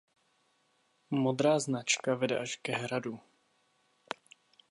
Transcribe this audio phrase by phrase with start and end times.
[1.23, 3.15] Modrá značka vede až ke hradu.